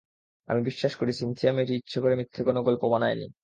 আমি 0.47 0.61
বিশ্বাস 0.63 0.93
করি 0.95 1.11
সিন্থিয়া 1.21 1.51
মেয়েটি 1.53 1.73
ইচ্ছে 1.75 1.97
করে 2.03 2.15
মিথ্যা 2.19 2.41
কোনো 2.47 2.59
গল্প 2.67 2.83
বানায়নি। 2.93 3.25